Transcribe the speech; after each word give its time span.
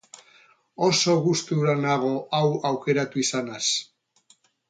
Oso 0.87 1.13
gustura 1.25 1.75
nago 1.83 2.09
hau 2.39 2.49
aukeratu 2.71 3.23
izanaz. 3.27 3.65